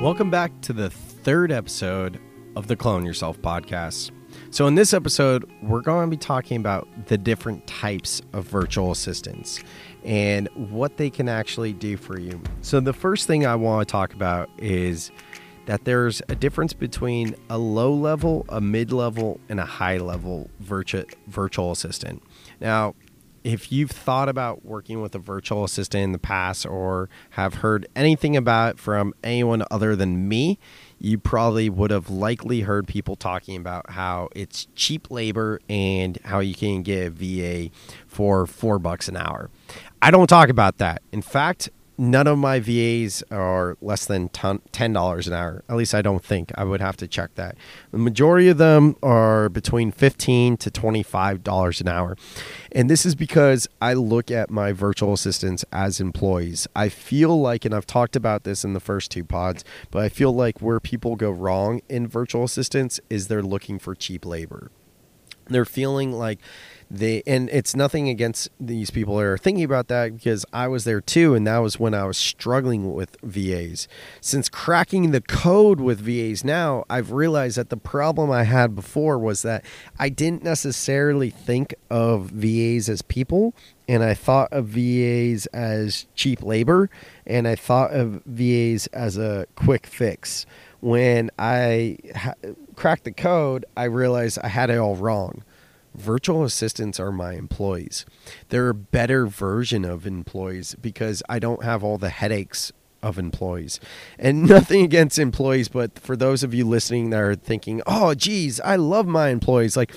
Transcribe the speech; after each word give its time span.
Welcome 0.00 0.30
back 0.30 0.58
to 0.62 0.72
the 0.72 0.88
third 0.88 1.52
episode 1.52 2.18
of 2.56 2.68
the 2.68 2.74
Clone 2.74 3.04
Yourself 3.04 3.38
podcast. 3.42 4.12
So, 4.50 4.66
in 4.66 4.74
this 4.74 4.94
episode, 4.94 5.44
we're 5.62 5.82
going 5.82 6.06
to 6.06 6.10
be 6.10 6.16
talking 6.16 6.56
about 6.56 6.88
the 7.08 7.18
different 7.18 7.66
types 7.66 8.22
of 8.32 8.46
virtual 8.46 8.92
assistants 8.92 9.62
and 10.02 10.48
what 10.54 10.96
they 10.96 11.10
can 11.10 11.28
actually 11.28 11.74
do 11.74 11.98
for 11.98 12.18
you. 12.18 12.40
So, 12.62 12.80
the 12.80 12.94
first 12.94 13.26
thing 13.26 13.44
I 13.44 13.54
want 13.56 13.86
to 13.86 13.92
talk 13.92 14.14
about 14.14 14.48
is 14.56 15.12
that 15.66 15.84
there's 15.84 16.22
a 16.30 16.34
difference 16.34 16.72
between 16.72 17.34
a 17.50 17.58
low 17.58 17.92
level, 17.92 18.46
a 18.48 18.60
mid 18.62 18.92
level, 18.92 19.38
and 19.50 19.60
a 19.60 19.66
high 19.66 19.98
level 19.98 20.48
virtual 20.60 21.04
virtual 21.26 21.72
assistant. 21.72 22.22
Now, 22.58 22.94
if 23.44 23.72
you've 23.72 23.90
thought 23.90 24.28
about 24.28 24.64
working 24.64 25.00
with 25.00 25.14
a 25.14 25.18
virtual 25.18 25.64
assistant 25.64 26.02
in 26.02 26.12
the 26.12 26.18
past 26.18 26.66
or 26.66 27.08
have 27.30 27.54
heard 27.54 27.86
anything 27.96 28.36
about 28.36 28.74
it 28.74 28.78
from 28.78 29.14
anyone 29.24 29.64
other 29.70 29.96
than 29.96 30.28
me, 30.28 30.58
you 30.98 31.18
probably 31.18 31.70
would 31.70 31.90
have 31.90 32.10
likely 32.10 32.60
heard 32.60 32.86
people 32.86 33.16
talking 33.16 33.56
about 33.56 33.90
how 33.90 34.28
it's 34.34 34.68
cheap 34.74 35.10
labor 35.10 35.60
and 35.68 36.18
how 36.24 36.40
you 36.40 36.54
can 36.54 36.82
get 36.82 37.06
a 37.06 37.10
VA 37.10 37.70
for 38.06 38.46
four 38.46 38.78
bucks 38.78 39.08
an 39.08 39.16
hour. 39.16 39.50
I 40.02 40.10
don't 40.10 40.26
talk 40.26 40.48
about 40.48 40.78
that. 40.78 41.02
In 41.12 41.22
fact, 41.22 41.70
none 42.00 42.26
of 42.26 42.38
my 42.38 42.58
VAs 42.58 43.22
are 43.30 43.76
less 43.82 44.06
than 44.06 44.30
ten 44.30 44.92
dollars 44.92 45.28
an 45.28 45.34
hour. 45.34 45.62
At 45.68 45.76
least 45.76 45.94
I 45.94 46.00
don't 46.00 46.24
think. 46.24 46.50
I 46.54 46.64
would 46.64 46.80
have 46.80 46.96
to 46.96 47.06
check 47.06 47.34
that. 47.34 47.56
The 47.92 47.98
majority 47.98 48.48
of 48.48 48.56
them 48.56 48.96
are 49.02 49.50
between 49.50 49.92
fifteen 49.92 50.56
to 50.56 50.70
twenty 50.70 51.02
five 51.02 51.44
dollars 51.44 51.80
an 51.80 51.88
hour, 51.88 52.16
and 52.72 52.88
this 52.88 53.04
is 53.04 53.14
because 53.14 53.68
I 53.82 53.92
look 53.92 54.30
at 54.30 54.50
my 54.50 54.72
virtual 54.72 55.12
assistants 55.12 55.64
as 55.72 56.00
employees. 56.00 56.66
I 56.74 56.88
feel 56.88 57.38
like, 57.38 57.66
and 57.66 57.74
I've 57.74 57.86
talked 57.86 58.16
about 58.16 58.44
this 58.44 58.64
in 58.64 58.72
the 58.72 58.80
first 58.80 59.10
two 59.10 59.24
pods, 59.24 59.62
but 59.90 60.02
I 60.02 60.08
feel 60.08 60.32
like 60.32 60.60
where 60.62 60.80
people 60.80 61.16
go 61.16 61.30
wrong 61.30 61.82
in 61.90 62.08
virtual 62.08 62.44
assistants 62.44 62.98
is 63.10 63.28
they're 63.28 63.42
looking 63.42 63.78
for 63.78 63.94
cheap 63.94 64.24
labor. 64.24 64.70
They're 65.50 65.64
feeling 65.64 66.12
like 66.12 66.38
they 66.90 67.22
and 67.24 67.48
it's 67.50 67.76
nothing 67.76 68.08
against 68.08 68.48
these 68.58 68.90
people 68.90 69.16
that 69.16 69.24
are 69.24 69.38
thinking 69.38 69.62
about 69.62 69.86
that 69.88 70.16
because 70.16 70.44
I 70.52 70.66
was 70.66 70.84
there 70.84 71.00
too 71.00 71.34
and 71.34 71.46
that 71.46 71.58
was 71.58 71.78
when 71.78 71.94
I 71.94 72.04
was 72.04 72.18
struggling 72.18 72.92
with 72.92 73.16
VAs. 73.22 73.86
Since 74.20 74.48
cracking 74.48 75.12
the 75.12 75.20
code 75.20 75.80
with 75.80 76.00
VAs 76.00 76.42
now, 76.42 76.84
I've 76.90 77.12
realized 77.12 77.56
that 77.58 77.70
the 77.70 77.76
problem 77.76 78.30
I 78.30 78.42
had 78.42 78.74
before 78.74 79.18
was 79.18 79.42
that 79.42 79.64
I 79.98 80.08
didn't 80.08 80.42
necessarily 80.42 81.30
think 81.30 81.74
of 81.90 82.30
VAs 82.30 82.88
as 82.88 83.02
people 83.02 83.54
and 83.88 84.02
I 84.02 84.14
thought 84.14 84.52
of 84.52 84.66
VAs 84.66 85.46
as 85.46 86.06
cheap 86.16 86.42
labor 86.42 86.90
and 87.24 87.46
I 87.46 87.54
thought 87.54 87.92
of 87.92 88.22
VAs 88.26 88.88
as 88.88 89.16
a 89.16 89.46
quick 89.54 89.86
fix. 89.86 90.44
When 90.80 91.30
I 91.38 91.98
cracked 92.80 93.04
the 93.04 93.12
code, 93.12 93.64
I 93.76 93.84
realized 93.84 94.38
I 94.42 94.48
had 94.48 94.70
it 94.70 94.78
all 94.78 94.96
wrong 94.96 95.44
virtual 95.94 96.44
assistants 96.44 97.00
are 97.00 97.12
my 97.12 97.34
employees. 97.34 98.06
They're 98.48 98.68
a 98.68 98.74
better 98.74 99.26
version 99.26 99.84
of 99.84 100.06
employees 100.06 100.76
because 100.80 101.22
I 101.28 101.38
don't 101.38 101.64
have 101.64 101.82
all 101.82 101.98
the 101.98 102.10
headaches 102.10 102.72
of 103.02 103.18
employees. 103.18 103.80
And 104.18 104.42
nothing 104.48 104.82
against 104.82 105.18
employees, 105.18 105.68
but 105.68 105.98
for 105.98 106.16
those 106.16 106.42
of 106.42 106.54
you 106.54 106.64
listening 106.64 107.10
that 107.10 107.20
are 107.20 107.34
thinking, 107.34 107.82
"Oh, 107.86 108.14
geez, 108.14 108.60
I 108.60 108.76
love 108.76 109.06
my 109.06 109.28
employees." 109.28 109.76
Like 109.76 109.94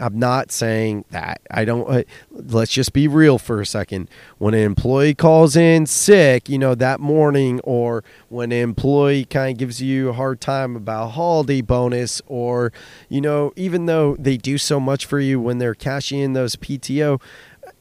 I'm 0.00 0.18
not 0.18 0.50
saying 0.50 1.04
that. 1.10 1.40
I 1.50 1.64
don't. 1.64 1.88
Uh, 1.88 2.02
let's 2.30 2.72
just 2.72 2.92
be 2.92 3.06
real 3.06 3.38
for 3.38 3.60
a 3.60 3.66
second. 3.66 4.08
When 4.38 4.54
an 4.54 4.60
employee 4.60 5.14
calls 5.14 5.54
in 5.54 5.86
sick, 5.86 6.48
you 6.48 6.58
know, 6.58 6.74
that 6.74 6.98
morning, 6.98 7.60
or 7.60 8.02
when 8.28 8.52
an 8.52 8.58
employee 8.58 9.24
kind 9.24 9.52
of 9.52 9.58
gives 9.58 9.80
you 9.80 10.08
a 10.08 10.12
hard 10.12 10.40
time 10.40 10.74
about 10.76 11.10
holiday 11.10 11.60
bonus, 11.60 12.20
or, 12.26 12.72
you 13.08 13.20
know, 13.20 13.52
even 13.54 13.86
though 13.86 14.16
they 14.18 14.36
do 14.36 14.58
so 14.58 14.80
much 14.80 15.06
for 15.06 15.20
you 15.20 15.38
when 15.38 15.58
they're 15.58 15.74
cashing 15.74 16.18
in 16.18 16.32
those 16.32 16.56
PTO, 16.56 17.20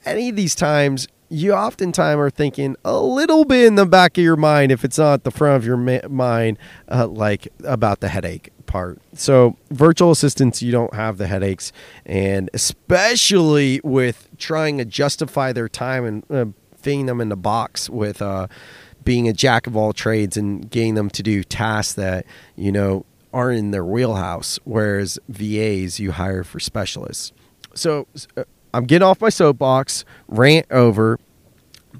any 0.05 0.29
of 0.29 0.35
these 0.35 0.53
times, 0.53 1.07
you 1.29 1.53
oftentimes 1.53 2.19
are 2.19 2.29
thinking 2.29 2.75
a 2.83 2.99
little 2.99 3.45
bit 3.45 3.65
in 3.65 3.75
the 3.75 3.85
back 3.85 4.17
of 4.17 4.23
your 4.23 4.35
mind, 4.35 4.71
if 4.71 4.83
it's 4.83 4.97
not 4.97 5.23
the 5.23 5.31
front 5.31 5.55
of 5.55 5.65
your 5.65 5.77
ma- 5.77 6.07
mind, 6.09 6.57
uh, 6.91 7.07
like 7.07 7.47
about 7.63 8.01
the 8.01 8.09
headache 8.09 8.51
part. 8.71 8.99
So, 9.13 9.57
virtual 9.69 10.11
assistants, 10.11 10.61
you 10.61 10.71
don't 10.71 10.93
have 10.93 11.17
the 11.17 11.27
headaches, 11.27 11.73
and 12.05 12.49
especially 12.53 13.81
with 13.83 14.29
trying 14.37 14.77
to 14.77 14.85
justify 14.85 15.51
their 15.51 15.67
time 15.67 16.05
and 16.05 16.31
uh, 16.31 16.45
fitting 16.77 17.05
them 17.05 17.19
in 17.19 17.27
the 17.27 17.35
box 17.35 17.89
with 17.89 18.21
uh, 18.21 18.47
being 19.03 19.27
a 19.27 19.33
jack 19.33 19.67
of 19.67 19.75
all 19.75 19.91
trades 19.91 20.37
and 20.37 20.71
getting 20.71 20.95
them 20.95 21.09
to 21.09 21.21
do 21.21 21.43
tasks 21.43 21.93
that 21.95 22.25
you 22.55 22.71
know 22.71 23.05
aren't 23.33 23.59
in 23.59 23.71
their 23.71 23.85
wheelhouse. 23.85 24.57
Whereas 24.63 25.19
VAs, 25.27 25.99
you 25.99 26.11
hire 26.13 26.45
for 26.45 26.61
specialists. 26.61 27.33
So, 27.73 28.07
uh, 28.37 28.45
I'm 28.73 28.85
getting 28.85 29.05
off 29.05 29.19
my 29.19 29.29
soapbox, 29.29 30.05
rant 30.29 30.65
over. 30.71 31.19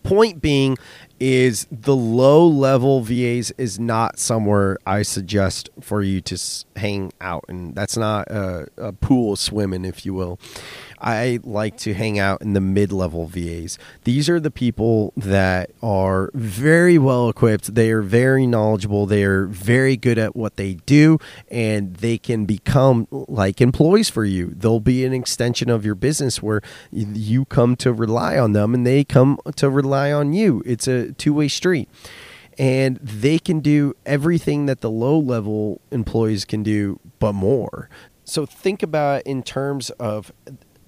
Point 0.04 0.42
being 0.42 0.78
is 1.22 1.68
the 1.72 1.96
low 1.96 2.48
level 2.48 3.02
VAs 3.02 3.52
is 3.52 3.80
not 3.80 4.18
somewhere 4.18 4.80
I 4.88 5.04
suggest 5.04 5.70
for 5.80 6.02
you 6.02 6.20
to 6.22 6.38
hang 6.76 7.14
out, 7.22 7.46
and 7.48 7.76
that's 7.76 7.96
not 7.96 8.28
a, 8.32 8.68
a 8.76 8.92
pool 8.92 9.36
swimming, 9.36 9.86
if 9.86 10.04
you 10.04 10.16
will. 10.16 10.40
I 11.02 11.40
like 11.44 11.78
to 11.78 11.94
hang 11.94 12.20
out 12.20 12.42
in 12.42 12.54
the 12.54 12.62
mid 12.62 12.92
level 12.92 13.26
VAs. 13.26 13.78
These 14.04 14.30
are 14.30 14.40
the 14.40 14.52
people 14.52 15.14
that 15.18 15.72
are 15.82 16.30
very 16.34 16.98
well 16.98 17.30
equipped, 17.30 17.74
they 17.74 17.92
are 17.92 18.02
very 18.02 18.46
knowledgeable, 18.46 19.06
they 19.06 19.24
are 19.24 19.46
very 19.46 19.98
good 19.98 20.18
at 20.18 20.36
what 20.36 20.58
they 20.58 20.76
do, 20.86 21.18
and 21.50 21.96
they 21.98 22.18
can 22.18 22.46
become 22.46 23.08
like 23.12 23.62
employees 23.62 24.10
for 24.10 24.26
you. 24.26 24.54
They'll 24.56 24.80
be 24.80 25.06
an 25.06 25.14
extension 25.14 25.70
of 25.70 25.86
your 25.86 25.96
business 25.96 26.42
where 26.42 26.62
you 26.92 27.46
come 27.46 27.76
to 27.78 27.92
rely 27.92 28.38
on 28.38 28.54
them 28.54 28.74
and 28.74 28.86
they 28.86 29.04
come 29.04 29.40
to 29.56 29.70
rely 29.70 30.12
on 30.12 30.34
you. 30.34 30.62
It's 30.66 30.88
a 30.88 31.11
two 31.18 31.34
way 31.34 31.48
street 31.48 31.90
and 32.58 32.98
they 32.98 33.40
can 33.40 33.60
do 33.60 33.96
everything 34.06 34.66
that 34.66 34.82
the 34.82 34.90
low 34.90 35.18
level 35.18 35.82
employees 35.92 36.46
can 36.46 36.64
do 36.64 37.00
but 37.20 37.34
more 37.34 37.90
so 38.24 38.46
think 38.46 38.84
about 38.84 39.24
in 39.24 39.44
terms 39.44 39.90
of 39.92 40.32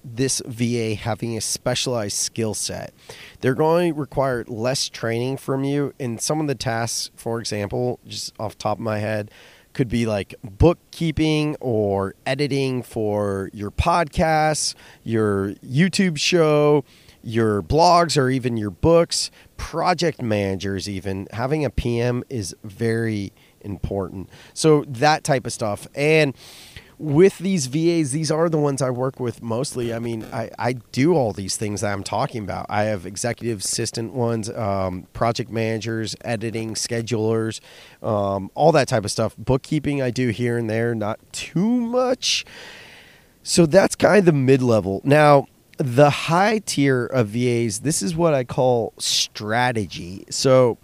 this 0.04 0.42
VA 0.46 0.94
having 0.94 1.36
a 1.36 1.40
specialized 1.40 2.16
skill 2.16 2.54
set. 2.54 2.92
They're 3.40 3.54
going 3.54 3.94
to 3.94 4.00
require 4.00 4.44
less 4.46 4.88
training 4.88 5.38
from 5.38 5.64
you. 5.64 5.94
And 5.98 6.20
some 6.20 6.40
of 6.40 6.46
the 6.46 6.54
tasks, 6.54 7.10
for 7.16 7.40
example, 7.40 7.98
just 8.06 8.34
off 8.38 8.58
top 8.58 8.78
of 8.78 8.82
my 8.82 8.98
head, 8.98 9.30
could 9.72 9.88
be 9.88 10.06
like 10.06 10.34
bookkeeping 10.44 11.56
or 11.60 12.14
editing 12.26 12.82
for 12.82 13.50
your 13.52 13.70
podcasts, 13.70 14.74
your 15.02 15.54
YouTube 15.54 16.16
show, 16.16 16.84
your 17.24 17.62
blogs, 17.62 18.16
or 18.16 18.30
even 18.30 18.56
your 18.56 18.70
books, 18.70 19.30
project 19.56 20.22
managers, 20.22 20.88
even. 20.88 21.26
Having 21.32 21.64
a 21.64 21.70
PM 21.70 22.22
is 22.28 22.54
very 22.62 23.32
important. 23.60 24.28
So, 24.52 24.84
that 24.86 25.24
type 25.24 25.46
of 25.46 25.52
stuff. 25.52 25.88
And 25.94 26.34
with 26.98 27.38
these 27.38 27.66
VAs, 27.66 28.12
these 28.12 28.30
are 28.30 28.48
the 28.48 28.58
ones 28.58 28.80
I 28.80 28.90
work 28.90 29.18
with 29.18 29.42
mostly. 29.42 29.92
I 29.92 29.98
mean, 29.98 30.24
I, 30.32 30.50
I 30.58 30.72
do 30.92 31.14
all 31.14 31.32
these 31.32 31.56
things 31.56 31.80
that 31.80 31.92
I'm 31.92 32.04
talking 32.04 32.42
about. 32.42 32.66
I 32.68 32.84
have 32.84 33.04
executive 33.04 33.60
assistant 33.60 34.12
ones, 34.14 34.48
um, 34.50 35.06
project 35.12 35.50
managers, 35.50 36.14
editing, 36.24 36.74
schedulers, 36.74 37.60
um, 38.02 38.50
all 38.54 38.72
that 38.72 38.88
type 38.88 39.04
of 39.04 39.10
stuff. 39.10 39.34
Bookkeeping, 39.36 40.02
I 40.02 40.10
do 40.10 40.28
here 40.28 40.56
and 40.56 40.70
there, 40.70 40.94
not 40.94 41.18
too 41.32 41.68
much. 41.68 42.44
So 43.42 43.66
that's 43.66 43.96
kind 43.96 44.20
of 44.20 44.24
the 44.24 44.32
mid 44.32 44.62
level. 44.62 45.00
Now, 45.04 45.48
the 45.78 46.10
high 46.10 46.58
tier 46.58 47.06
of 47.06 47.28
VAs, 47.28 47.80
this 47.80 48.02
is 48.02 48.14
what 48.14 48.34
I 48.34 48.44
call 48.44 48.92
strategy. 48.98 50.24
So 50.30 50.78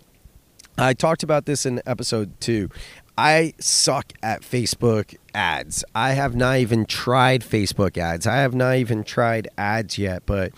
I 0.78 0.94
talked 0.94 1.22
about 1.22 1.46
this 1.46 1.66
in 1.66 1.80
episode 1.86 2.40
two. 2.40 2.70
I 3.16 3.52
suck 3.58 4.14
at 4.22 4.40
Facebook 4.40 5.14
ads. 5.34 5.84
I 5.94 6.12
have 6.12 6.34
not 6.34 6.56
even 6.56 6.86
tried 6.86 7.42
Facebook 7.42 7.98
ads. 7.98 8.26
I 8.26 8.36
have 8.36 8.54
not 8.54 8.76
even 8.76 9.04
tried 9.04 9.48
ads 9.58 9.98
yet, 9.98 10.22
but 10.24 10.52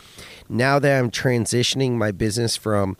now 0.49 0.78
that 0.78 0.99
I'm 0.99 1.11
transitioning 1.11 1.93
my 1.93 2.12
business 2.12 2.56
from 2.56 2.96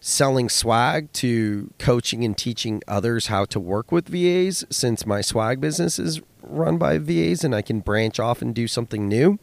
selling 0.00 0.48
swag 0.48 1.10
to 1.12 1.70
coaching 1.78 2.22
and 2.22 2.36
teaching 2.36 2.82
others 2.86 3.28
how 3.28 3.44
to 3.46 3.58
work 3.58 3.90
with 3.90 4.08
VAs 4.08 4.64
since 4.70 5.06
my 5.06 5.22
swag 5.22 5.60
business 5.60 5.98
is 5.98 6.20
run 6.42 6.78
by 6.78 6.98
VAs 6.98 7.44
and 7.44 7.54
I 7.54 7.62
can 7.62 7.80
branch 7.80 8.20
off 8.20 8.42
and 8.42 8.54
do 8.54 8.68
something 8.68 9.08
new. 9.08 9.38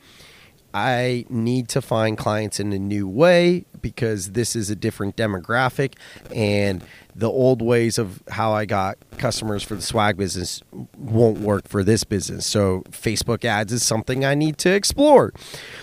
I 0.76 1.26
need 1.30 1.70
to 1.70 1.82
find 1.82 2.18
clients 2.18 2.60
in 2.60 2.74
a 2.74 2.78
new 2.78 3.08
way 3.08 3.64
because 3.80 4.32
this 4.32 4.58
is 4.58 4.70
a 4.70 4.76
different 4.76 5.16
demographic 5.16 5.94
and 6.36 6.84
the 7.16 7.30
old 7.30 7.62
ways 7.62 7.98
of 7.98 8.22
how 8.28 8.52
I 8.52 8.66
got 8.66 8.98
customers 9.18 9.64
for 9.64 9.76
the 9.76 9.82
swag 9.82 10.18
business 10.18 10.62
won't 10.98 11.40
work 11.40 11.70
for 11.70 11.82
this 11.82 12.04
business. 12.04 12.46
So 12.46 12.82
Facebook 12.90 13.46
ads 13.46 13.72
is 13.72 13.84
something 13.84 14.26
I 14.26 14.36
need 14.36 14.58
to 14.58 14.74
explore. 14.74 15.32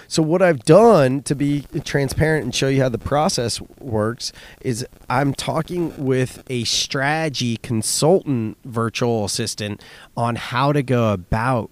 So 0.09 0.23
what 0.23 0.43
I've 0.43 0.63
done 0.65 1.23
to 1.23 1.35
be 1.35 1.65
transparent 1.85 2.45
and 2.45 2.55
show 2.55 2.69
you 2.69 2.83
how 2.83 2.91
the 2.91 2.99
process 2.99 3.63
works 3.81 4.31
is 4.61 4.87
I'm 5.09 5.33
talking 5.33 6.05
with 6.05 6.43
a 6.51 6.65
strategy 6.65 7.57
consultant 7.57 8.59
virtual 8.67 9.25
assistant 9.25 9.83
on 10.19 10.37
how 10.37 10.75
to 10.75 10.83
go 10.83 11.15
about 11.15 11.71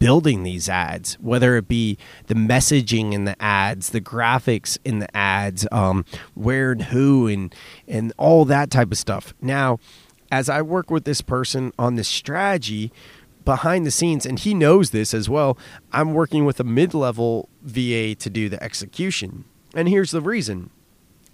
building 0.00 0.42
these 0.42 0.68
ads, 0.68 1.14
whether 1.20 1.56
it 1.56 1.68
be 1.68 1.96
the 2.26 2.34
messaging 2.34 3.12
in 3.12 3.26
the 3.26 3.40
ads, 3.40 3.90
the 3.90 4.00
graphics 4.00 4.76
in 4.84 4.98
the 4.98 5.16
ads, 5.16 5.68
um, 5.70 6.04
where 6.34 6.72
and 6.72 6.82
who, 6.84 7.28
and 7.28 7.54
and 7.86 8.12
all 8.16 8.44
that 8.44 8.72
type 8.72 8.90
of 8.90 8.98
stuff. 8.98 9.32
Now, 9.40 9.78
as 10.32 10.48
I 10.48 10.62
work 10.62 10.90
with 10.90 11.04
this 11.04 11.20
person 11.20 11.72
on 11.78 11.94
this 11.94 12.08
strategy 12.08 12.90
behind 13.44 13.86
the 13.86 13.90
scenes, 13.90 14.26
and 14.26 14.38
he 14.38 14.54
knows 14.54 14.90
this 14.90 15.14
as 15.14 15.28
well, 15.28 15.56
I'm 15.92 16.14
working 16.14 16.44
with 16.44 16.58
a 16.58 16.64
mid 16.64 16.94
level 16.94 17.48
VA 17.62 18.16
to 18.16 18.30
do 18.30 18.48
the 18.48 18.60
execution. 18.60 19.44
And 19.74 19.88
here's 19.88 20.10
the 20.10 20.20
reason 20.20 20.70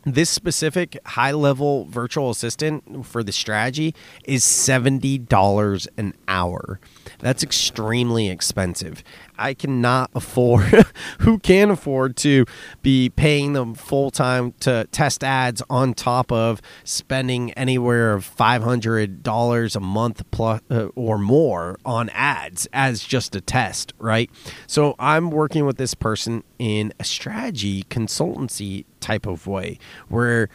this 0.06 0.30
specific 0.30 0.96
high 1.04 1.32
level 1.32 1.84
virtual 1.86 2.30
assistant 2.30 3.04
for 3.04 3.24
the 3.24 3.32
strategy 3.32 3.92
is 4.24 4.44
$70 4.44 5.88
an 5.98 6.14
hour. 6.28 6.78
That's 7.18 7.42
extremely 7.42 8.30
expensive. 8.30 9.02
I 9.36 9.52
cannot 9.52 10.10
afford, 10.14 10.86
who 11.20 11.38
can 11.38 11.70
afford 11.70 12.16
to 12.18 12.46
be 12.82 13.10
paying 13.10 13.52
them 13.52 13.74
full 13.74 14.10
time 14.12 14.52
to 14.60 14.86
test 14.92 15.24
ads 15.24 15.60
on 15.68 15.92
top 15.92 16.30
of 16.30 16.62
spending 16.84 17.52
anywhere 17.52 18.14
of 18.14 18.24
$500 18.24 19.76
a 19.76 19.80
month 19.80 20.30
plus, 20.30 20.60
uh, 20.70 20.86
or 20.94 21.18
more 21.18 21.78
on 21.84 22.08
ads 22.10 22.68
as 22.72 23.02
just 23.02 23.34
a 23.34 23.40
test, 23.40 23.92
right? 23.98 24.30
So 24.68 24.94
I'm 25.00 25.30
working 25.30 25.66
with 25.66 25.78
this 25.78 25.94
person 25.94 26.44
in 26.58 26.92
a 27.00 27.04
strategy 27.04 27.84
consultancy 27.84 28.84
type 29.00 29.26
of 29.26 29.46
way 29.46 29.78
where 30.08 30.48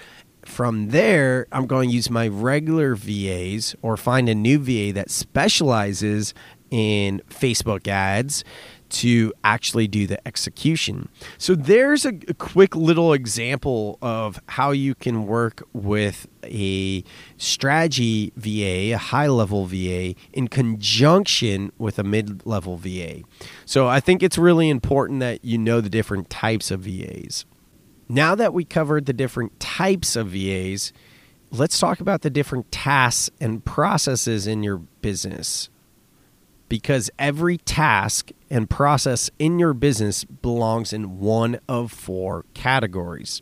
from 0.45 0.89
there, 0.89 1.47
I'm 1.51 1.67
going 1.67 1.89
to 1.89 1.95
use 1.95 2.09
my 2.09 2.27
regular 2.27 2.95
VAs 2.95 3.75
or 3.81 3.97
find 3.97 4.27
a 4.27 4.35
new 4.35 4.59
VA 4.59 4.93
that 4.93 5.11
specializes 5.11 6.33
in 6.71 7.21
Facebook 7.29 7.88
ads 7.88 8.43
to 8.91 9.33
actually 9.43 9.88
do 9.88 10.05
the 10.05 10.25
execution. 10.27 11.07
So 11.38 11.55
there's 11.55 12.05
a, 12.05 12.13
a, 12.27 12.33
quick 12.33 12.75
little 12.75 13.13
example 13.13 13.97
of 14.01 14.41
how 14.47 14.71
you 14.71 14.95
can 14.95 15.25
work 15.25 15.63
with 15.71 16.27
a 16.43 17.03
strategy 17.38 18.33
VA, 18.35 18.93
a 18.93 18.97
high 18.97 19.27
level 19.27 19.65
VA, 19.65 20.15
in 20.33 20.49
conjunction 20.49 21.71
with 21.77 21.99
a 21.99 22.03
mid 22.03 22.45
level 22.45 22.75
VA. 22.75 23.21
So 23.65 23.88
I 23.88 24.01
think 24.01 24.21
it's 24.21 24.38
really 24.38 24.69
important 24.69 25.21
that 25.21 25.45
you 25.45 25.57
know 25.57 25.79
the 25.79 25.89
different 25.89 26.29
types 26.29 26.69
of 26.69 26.81
VAs. 26.81 27.45
Now 28.12 28.36
that 28.36 28.54
we 28.54 28.66
covered 28.66 29.06
the 29.06 29.13
different 29.13 29.58
types 29.62 30.18
of 30.18 30.31
VAs, 30.31 30.92
let's 31.50 31.80
talk 31.80 32.02
about 32.02 32.24
the 32.24 32.30
different 32.30 32.69
tasks 32.69 33.30
and 33.40 33.63
processes 33.63 34.48
in 34.48 34.63
your 34.63 34.80
business. 35.02 35.69
Because 36.68 37.10
every 37.18 37.58
task 37.60 38.31
and 38.50 38.69
process 38.69 39.30
in 39.40 39.60
your 39.60 39.74
business 39.74 40.25
belongs 40.25 40.92
in 40.92 41.19
one 41.19 41.62
of 41.69 41.90
four 41.94 42.44
categories. 42.54 43.42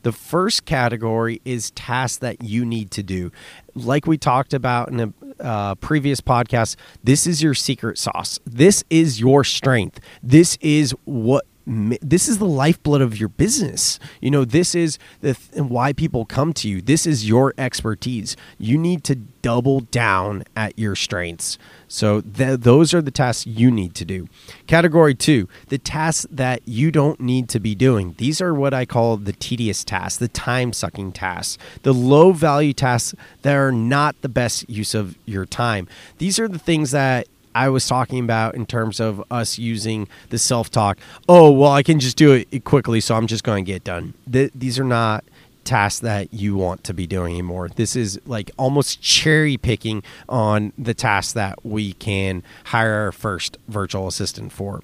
The 0.00 0.12
first 0.12 0.64
category 0.64 1.42
is 1.44 1.70
tasks 1.72 2.16
that 2.18 2.42
you 2.42 2.64
need 2.64 2.90
to 2.92 3.02
do. 3.02 3.30
Like 3.74 4.06
we 4.06 4.16
talked 4.16 4.54
about 4.54 4.88
in 4.88 5.00
a 5.00 5.12
uh, 5.42 5.74
previous 5.74 6.22
podcast, 6.22 6.76
this 7.04 7.26
is 7.26 7.42
your 7.42 7.52
secret 7.52 7.98
sauce. 7.98 8.38
This 8.46 8.82
is 8.88 9.20
your 9.20 9.44
strength. 9.44 10.00
This 10.22 10.56
is 10.62 10.92
what 11.04 11.44
this 11.66 12.28
is 12.28 12.38
the 12.38 12.46
lifeblood 12.46 13.00
of 13.00 13.18
your 13.18 13.28
business. 13.28 13.98
You 14.20 14.30
know, 14.30 14.44
this 14.44 14.74
is 14.74 14.98
the 15.20 15.34
th- 15.34 15.64
why 15.64 15.92
people 15.92 16.24
come 16.24 16.52
to 16.54 16.68
you. 16.68 16.80
This 16.80 17.06
is 17.06 17.28
your 17.28 17.54
expertise. 17.58 18.36
You 18.58 18.78
need 18.78 19.02
to 19.04 19.16
double 19.16 19.80
down 19.80 20.44
at 20.54 20.78
your 20.78 20.94
strengths. 20.94 21.58
So 21.88 22.20
th- 22.20 22.60
those 22.60 22.94
are 22.94 23.02
the 23.02 23.10
tasks 23.10 23.46
you 23.46 23.70
need 23.70 23.94
to 23.96 24.04
do. 24.04 24.28
Category 24.68 25.14
2, 25.14 25.48
the 25.68 25.78
tasks 25.78 26.26
that 26.30 26.62
you 26.66 26.92
don't 26.92 27.20
need 27.20 27.48
to 27.48 27.60
be 27.60 27.74
doing. 27.74 28.14
These 28.18 28.40
are 28.40 28.54
what 28.54 28.72
I 28.72 28.84
call 28.84 29.16
the 29.16 29.32
tedious 29.32 29.82
tasks, 29.84 30.18
the 30.18 30.28
time-sucking 30.28 31.12
tasks, 31.12 31.58
the 31.82 31.94
low 31.94 32.32
value 32.32 32.72
tasks 32.72 33.14
that 33.42 33.54
are 33.54 33.72
not 33.72 34.20
the 34.22 34.28
best 34.28 34.68
use 34.70 34.94
of 34.94 35.16
your 35.26 35.46
time. 35.46 35.88
These 36.18 36.38
are 36.38 36.48
the 36.48 36.58
things 36.58 36.92
that 36.92 37.26
I 37.56 37.70
was 37.70 37.88
talking 37.88 38.22
about 38.22 38.54
in 38.54 38.66
terms 38.66 39.00
of 39.00 39.24
us 39.30 39.58
using 39.58 40.08
the 40.28 40.38
self 40.38 40.70
talk. 40.70 40.98
Oh, 41.26 41.50
well, 41.50 41.72
I 41.72 41.82
can 41.82 41.98
just 41.98 42.18
do 42.18 42.32
it 42.32 42.64
quickly, 42.64 43.00
so 43.00 43.14
I'm 43.14 43.26
just 43.26 43.44
going 43.44 43.64
to 43.64 43.72
get 43.72 43.82
done. 43.82 44.12
Th- 44.30 44.50
these 44.54 44.78
are 44.78 44.84
not 44.84 45.24
tasks 45.64 46.00
that 46.00 46.32
you 46.32 46.54
want 46.54 46.84
to 46.84 46.94
be 46.94 47.06
doing 47.06 47.32
anymore. 47.32 47.70
This 47.70 47.96
is 47.96 48.20
like 48.26 48.50
almost 48.58 49.00
cherry 49.00 49.56
picking 49.56 50.02
on 50.28 50.74
the 50.76 50.92
tasks 50.92 51.32
that 51.32 51.64
we 51.64 51.94
can 51.94 52.42
hire 52.66 52.92
our 52.92 53.10
first 53.12 53.56
virtual 53.68 54.06
assistant 54.06 54.52
for. 54.52 54.82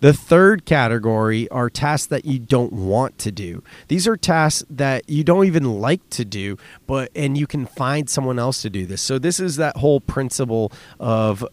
The 0.00 0.12
third 0.14 0.64
category 0.64 1.48
are 1.50 1.70
tasks 1.70 2.06
that 2.08 2.24
you 2.24 2.38
don't 2.38 2.72
want 2.72 3.18
to 3.18 3.30
do. 3.30 3.62
These 3.88 4.08
are 4.08 4.16
tasks 4.16 4.64
that 4.70 5.08
you 5.08 5.22
don't 5.22 5.46
even 5.46 5.80
like 5.80 6.08
to 6.10 6.24
do, 6.24 6.56
but 6.86 7.10
and 7.14 7.36
you 7.36 7.46
can 7.46 7.66
find 7.66 8.08
someone 8.08 8.38
else 8.38 8.62
to 8.62 8.70
do 8.70 8.86
this. 8.86 9.02
So 9.02 9.18
this 9.18 9.38
is 9.38 9.56
that 9.56 9.76
whole 9.76 10.00
principle 10.00 10.72
of 10.98 11.46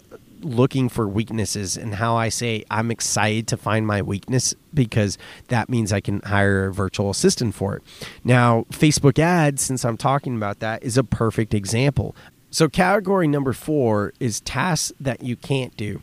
looking 0.44 0.90
for 0.90 1.08
weaknesses 1.08 1.78
and 1.78 1.96
how 1.96 2.16
I 2.16 2.30
say 2.30 2.64
I'm 2.70 2.92
excited 2.92 3.48
to 3.50 3.58
find 3.58 3.88
my 3.88 4.02
weakness 4.02 4.54
because 4.74 5.18
that 5.48 5.70
means 5.70 5.94
I 5.94 6.02
can 6.02 6.22
hire 6.22 6.66
a 6.66 6.74
virtual 6.74 7.10
assistant 7.10 7.56
for 7.56 7.78
it. 7.78 7.84
Now, 8.24 8.66
Facebook 8.72 9.20
ads, 9.20 9.62
since 9.62 9.86
I'm 9.86 9.98
talking 9.98 10.36
about 10.36 10.60
that, 10.60 10.84
is 10.84 10.98
a 10.98 11.04
perfect 11.04 11.54
example. 11.54 12.16
So, 12.50 12.70
category 12.70 13.28
number 13.28 13.54
four 13.54 14.14
is 14.20 14.40
tasks 14.42 14.94
that 15.00 15.24
you 15.24 15.36
can't 15.36 15.76
do 15.76 16.02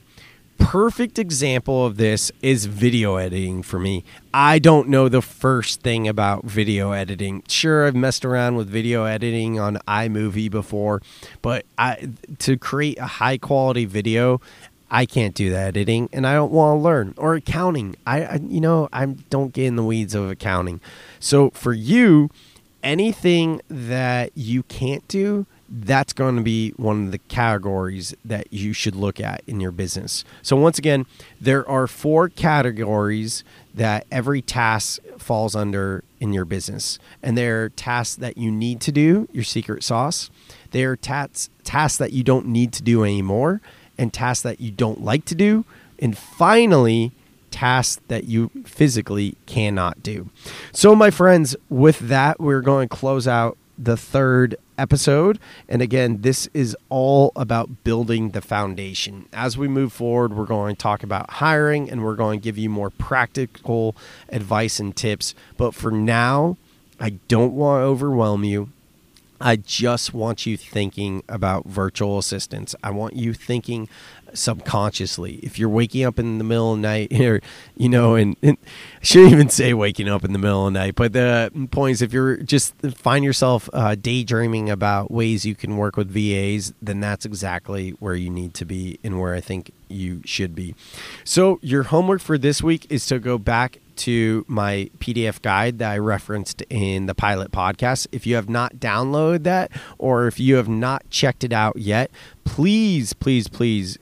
perfect 0.61 1.19
example 1.19 1.85
of 1.85 1.97
this 1.97 2.31
is 2.43 2.67
video 2.67 3.17
editing 3.17 3.63
for 3.63 3.81
me. 3.81 4.05
I 4.33 4.61
don't 4.61 4.89
know 4.89 5.09
the 5.09 5.23
first 5.23 5.81
thing 5.81 6.07
about 6.07 6.45
video 6.45 6.93
editing. 6.93 7.43
Sure, 7.49 7.87
I've 7.87 7.97
messed 7.97 8.25
around 8.25 8.55
with 8.55 8.69
video 8.69 9.05
editing 9.05 9.59
on 9.59 9.79
iMovie 9.89 10.51
before, 10.51 11.03
but 11.43 11.67
I, 11.77 12.11
to 12.39 12.57
create 12.57 12.99
a 12.99 13.07
high 13.07 13.39
quality 13.39 13.85
video, 13.85 14.41
I 14.91 15.07
can't 15.07 15.35
do 15.35 15.51
that 15.51 15.69
editing, 15.69 16.09
and 16.13 16.27
I 16.27 16.35
don't 16.35 16.53
want 16.53 16.79
to 16.79 16.83
learn 16.83 17.15
or 17.17 17.35
accounting. 17.35 17.97
I, 18.07 18.25
I, 18.25 18.41
you 18.47 18.61
know, 18.61 18.89
I 18.93 19.07
don't 19.07 19.53
get 19.53 19.67
in 19.67 19.77
the 19.77 19.85
weeds 19.85 20.15
of 20.15 20.31
accounting. 20.31 20.81
So 21.19 21.51
for 21.51 21.73
you, 21.73 22.31
anything 22.83 23.61
that 23.69 24.31
you 24.37 24.63
can't 24.65 25.07
do, 25.09 25.47
that's 25.71 26.13
going 26.13 26.37
to 26.37 26.43
be 26.43 26.71
one 26.71 27.07
of 27.07 27.13
the 27.13 27.19
categories 27.19 28.15
that 28.25 28.53
you 28.53 28.73
should 28.73 28.97
look 28.97 29.21
at 29.21 29.43
in 29.47 29.61
your 29.61 29.71
business. 29.71 30.25
So, 30.43 30.57
once 30.57 30.79
again, 30.79 31.07
there 31.41 31.67
are 31.69 31.87
four 31.87 32.29
categories 32.29 33.45
that 33.73 34.05
every 34.11 34.43
task 34.43 35.01
falls 35.17 35.55
under 35.55 36.03
in 36.19 36.33
your 36.33 36.45
business. 36.45 36.99
And 37.23 37.39
they're 37.39 37.69
tasks 37.69 38.17
that 38.17 38.37
you 38.37 38.51
need 38.51 38.81
to 38.83 38.93
do, 38.93 39.29
your 39.33 39.45
secret 39.45 39.85
sauce. 39.85 40.29
They're 40.73 40.97
tats- 40.97 41.51
tasks 41.63 41.99
that 41.99 42.13
you 42.13 42.25
don't 42.25 42.47
need 42.47 42.73
to 42.75 42.83
do 42.83 43.05
anymore, 43.05 43.61
and 43.97 44.13
tasks 44.13 44.43
that 44.43 44.61
you 44.61 44.73
don't 44.73 45.03
like 45.03 45.25
to 45.27 45.35
do. 45.37 45.65
And 46.01 46.19
finally, 46.19 47.13
tasks 47.53 48.01
that 48.09 48.25
you 48.25 48.51
physically 48.65 49.37
cannot 49.47 50.03
do. 50.03 50.31
So, 50.73 50.97
my 50.97 51.11
friends, 51.11 51.55
with 51.69 52.01
that, 52.01 52.41
we're 52.41 52.63
going 52.63 52.89
to 52.89 52.97
close 52.97 53.29
out 53.29 53.57
the 53.79 53.97
third 53.97 54.57
episode. 54.81 55.39
And 55.69 55.83
again, 55.83 56.23
this 56.23 56.49
is 56.55 56.77
all 56.89 57.33
about 57.37 57.85
building 57.85 58.31
the 58.31 58.41
foundation. 58.41 59.29
As 59.33 59.59
we 59.59 59.69
move 59.69 59.93
forward, 59.93 60.35
we're 60.35 60.47
going 60.47 60.75
to 60.75 60.83
talk 60.83 61.03
about 61.03 61.31
hiring 61.31 61.91
and 61.91 62.03
we're 62.03 62.17
going 62.17 62.41
to 62.41 62.45
give 62.45 62.59
you 62.59 62.71
more 62.71 62.91
practical 62.91 63.97
advice 64.31 64.81
and 64.81 64.97
tips. 64.97 65.35
But 65.57 65.75
for 65.75 65.91
now, 65.91 66.57
I 66.99 67.11
don't 67.29 67.55
want 67.55 67.83
to 67.83 67.87
overwhelm 67.87 68.45
you. 68.45 68.71
I 69.41 69.57
just 69.57 70.13
want 70.13 70.45
you 70.47 70.57
thinking 70.57 71.23
about 71.29 71.67
virtual 71.67 72.19
assistants. 72.19 72.75
I 72.83 72.91
want 72.91 73.17
you 73.17 73.33
thinking 73.33 73.89
subconsciously. 74.35 75.41
If 75.43 75.59
you're 75.59 75.69
waking 75.69 76.05
up 76.05 76.19
in 76.19 76.39
the 76.39 76.45
middle 76.45 76.73
of 76.73 76.79
the 76.79 76.83
night, 76.83 77.13
or 77.21 77.41
you 77.77 77.89
know, 77.89 78.15
and, 78.15 78.37
and, 78.43 78.59
I 79.01 79.05
shouldn't 79.05 79.33
even 79.33 79.49
say 79.49 79.73
waking 79.75 80.09
up 80.09 80.25
in 80.25 80.33
the 80.33 80.39
middle 80.39 80.67
of 80.67 80.73
the 80.73 80.79
night, 80.79 80.95
but 80.95 81.13
the 81.13 81.51
point 81.71 81.93
is, 81.93 82.03
if 82.03 82.13
you're 82.13 82.37
just 82.37 82.75
find 82.95 83.25
yourself 83.25 83.69
uh, 83.73 83.95
daydreaming 83.95 84.69
about 84.71 85.11
ways 85.11 85.45
you 85.45 85.55
can 85.55 85.77
work 85.77 85.97
with 85.97 86.11
VAs, 86.11 86.73
then 86.83 87.01
that's 87.01 87.25
exactly 87.25 87.91
where 87.93 88.15
you 88.15 88.31
need 88.31 88.55
to 88.55 88.65
be 88.65 88.99
and 89.03 89.21
where 89.21 89.35
I 89.35 89.41
think 89.41 89.73
you 89.89 90.23
should 90.25 90.55
be. 90.55 90.75
So 91.25 91.59
your 91.63 91.85
homework 91.85 92.21
for 92.21 92.39
this 92.39 92.63
week 92.63 92.87
is 92.91 93.07
to 93.07 93.19
go 93.19 93.39
back 93.39 93.81
to 94.01 94.45
my 94.49 94.91
PDF 94.99 95.43
guide 95.43 95.79
that 95.79 95.91
I 95.93 95.99
referenced 95.99 96.63
in 96.71 97.07
the 97.07 97.15
pilot 97.15 97.53
podcast. 97.53 98.07
If 98.13 98.27
you 98.27 98.35
have 98.37 98.49
not 98.49 98.77
downloaded 98.77 99.45
that 99.45 99.71
or 99.99 100.27
if 100.27 100.41
you 100.41 100.57
have 100.57 100.69
not 100.69 101.09
checked 101.11 101.45
it 101.45 101.53
out 101.53 101.77
yet, 101.77 102.11
please, 102.45 103.13
please, 103.13 103.49
please 103.49 103.99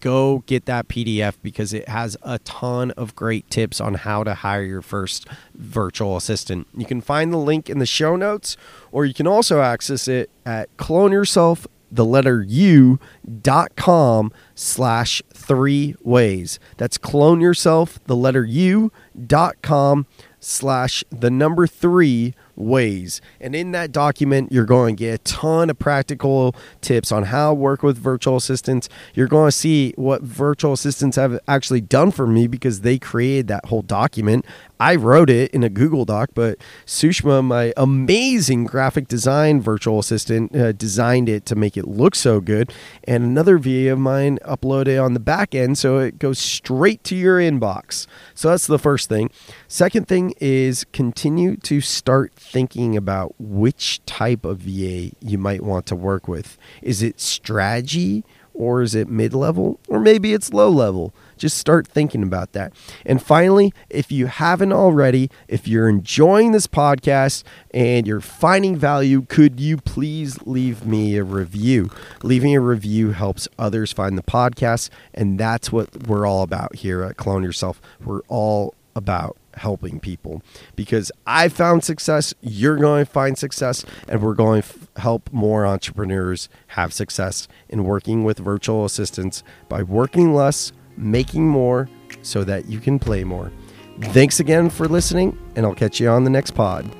go 0.00 0.42
get 0.46 0.66
that 0.66 0.86
PDF 0.88 1.34
because 1.42 1.72
it 1.72 1.88
has 1.88 2.14
a 2.22 2.38
ton 2.40 2.90
of 2.90 3.14
great 3.14 3.48
tips 3.48 3.80
on 3.80 3.94
how 3.94 4.22
to 4.22 4.34
hire 4.34 4.62
your 4.62 4.82
first 4.82 5.26
virtual 5.54 6.16
assistant. 6.16 6.66
You 6.76 6.84
can 6.84 7.00
find 7.00 7.32
the 7.32 7.38
link 7.38 7.70
in 7.70 7.78
the 7.78 7.86
show 7.86 8.14
notes, 8.14 8.56
or 8.92 9.06
you 9.06 9.14
can 9.14 9.26
also 9.26 9.62
access 9.62 10.06
it 10.06 10.30
at 10.44 10.74
clone 10.76 11.10
yourself 11.10 11.66
the 11.94 12.04
letter 12.04 12.42
u 12.42 12.98
dot 13.42 13.76
com 13.76 14.32
slash 14.54 15.22
three 15.32 15.94
ways. 16.02 16.58
That's 16.76 16.98
clone 16.98 17.40
yourself 17.40 17.98
the 18.04 18.16
letter 18.16 18.44
u 18.44 18.90
dot 19.26 19.62
com 19.62 20.06
slash 20.40 21.04
the 21.10 21.30
number 21.30 21.66
three 21.66 22.34
ways. 22.56 23.20
And 23.40 23.54
in 23.54 23.72
that 23.72 23.92
document, 23.92 24.52
you're 24.52 24.64
going 24.64 24.96
to 24.96 25.00
get 25.00 25.14
a 25.14 25.18
ton 25.18 25.70
of 25.70 25.78
practical 25.78 26.54
tips 26.80 27.12
on 27.12 27.24
how 27.24 27.50
to 27.50 27.54
work 27.54 27.82
with 27.82 27.98
virtual 27.98 28.36
assistants. 28.36 28.88
You're 29.14 29.28
going 29.28 29.48
to 29.48 29.56
see 29.56 29.92
what 29.96 30.22
virtual 30.22 30.72
assistants 30.72 31.16
have 31.16 31.38
actually 31.48 31.80
done 31.80 32.10
for 32.10 32.26
me 32.26 32.46
because 32.46 32.80
they 32.80 32.98
created 32.98 33.48
that 33.48 33.66
whole 33.66 33.82
document. 33.82 34.44
I 34.80 34.96
wrote 34.96 35.30
it 35.30 35.50
in 35.52 35.62
a 35.62 35.68
Google 35.68 36.04
Doc, 36.04 36.30
but 36.34 36.58
Sushma, 36.84 37.44
my 37.44 37.72
amazing 37.76 38.64
graphic 38.64 39.08
design 39.08 39.60
virtual 39.60 39.98
assistant, 40.00 40.54
uh, 40.54 40.72
designed 40.72 41.28
it 41.28 41.46
to 41.46 41.54
make 41.54 41.76
it 41.76 41.86
look 41.86 42.14
so 42.14 42.40
good. 42.40 42.72
And 43.04 43.22
another 43.24 43.56
VA 43.56 43.92
of 43.92 43.98
mine 43.98 44.38
uploaded 44.44 45.02
on 45.02 45.14
the 45.14 45.20
back 45.20 45.54
end 45.54 45.78
so 45.78 45.98
it 45.98 46.18
goes 46.18 46.38
straight 46.38 47.04
to 47.04 47.16
your 47.16 47.38
inbox. 47.38 48.06
So 48.34 48.50
that's 48.50 48.66
the 48.66 48.78
first 48.78 49.08
thing. 49.08 49.30
Second 49.68 50.08
thing 50.08 50.34
is 50.40 50.84
continue 50.92 51.56
to 51.58 51.80
start 51.80 52.32
thinking 52.44 52.96
about 52.96 53.34
which 53.38 54.04
type 54.06 54.44
of 54.44 54.58
VA 54.58 55.10
you 55.20 55.38
might 55.38 55.62
want 55.62 55.86
to 55.86 55.96
work 55.96 56.28
with. 56.28 56.56
Is 56.82 57.02
it 57.02 57.20
strategy 57.20 58.24
or 58.52 58.82
is 58.82 58.94
it 58.94 59.08
mid 59.08 59.34
level 59.34 59.80
or 59.88 59.98
maybe 59.98 60.32
it's 60.32 60.52
low 60.52 60.68
level? 60.68 61.12
Just 61.36 61.58
start 61.58 61.86
thinking 61.86 62.22
about 62.22 62.52
that. 62.52 62.72
And 63.04 63.20
finally, 63.20 63.72
if 63.90 64.12
you 64.12 64.26
haven't 64.26 64.72
already, 64.72 65.30
if 65.48 65.66
you're 65.66 65.88
enjoying 65.88 66.52
this 66.52 66.68
podcast 66.68 67.42
and 67.72 68.06
you're 68.06 68.20
finding 68.20 68.76
value, 68.76 69.22
could 69.22 69.58
you 69.58 69.78
please 69.78 70.40
leave 70.42 70.86
me 70.86 71.16
a 71.16 71.24
review? 71.24 71.90
Leaving 72.22 72.54
a 72.54 72.60
review 72.60 73.10
helps 73.10 73.48
others 73.58 73.92
find 73.92 74.16
the 74.16 74.22
podcast, 74.22 74.90
and 75.12 75.38
that's 75.38 75.72
what 75.72 76.06
we're 76.06 76.26
all 76.26 76.42
about 76.42 76.76
here 76.76 77.02
at 77.02 77.16
Clone 77.16 77.42
Yourself. 77.42 77.80
We're 78.04 78.22
all 78.28 78.74
about 78.96 79.36
helping 79.54 80.00
people 80.00 80.42
because 80.76 81.10
I 81.26 81.48
found 81.48 81.84
success, 81.84 82.34
you're 82.40 82.76
going 82.76 83.04
to 83.04 83.10
find 83.10 83.36
success, 83.38 83.84
and 84.08 84.22
we're 84.22 84.34
going 84.34 84.62
to 84.62 84.68
f- 84.68 84.88
help 84.96 85.32
more 85.32 85.66
entrepreneurs 85.66 86.48
have 86.68 86.92
success 86.92 87.48
in 87.68 87.84
working 87.84 88.24
with 88.24 88.38
virtual 88.38 88.84
assistants 88.84 89.42
by 89.68 89.82
working 89.82 90.34
less, 90.34 90.72
making 90.96 91.48
more 91.48 91.88
so 92.22 92.44
that 92.44 92.66
you 92.66 92.80
can 92.80 92.98
play 92.98 93.24
more. 93.24 93.52
Thanks 94.00 94.40
again 94.40 94.70
for 94.70 94.88
listening, 94.88 95.38
and 95.54 95.64
I'll 95.64 95.74
catch 95.74 96.00
you 96.00 96.08
on 96.08 96.24
the 96.24 96.30
next 96.30 96.52
pod. 96.52 96.90